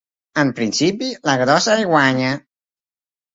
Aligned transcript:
En 0.43 0.53
principi 0.59 1.09
la 1.31 1.35
grossa 1.43 1.77
hi 1.83 1.85
guanya. 1.91 2.33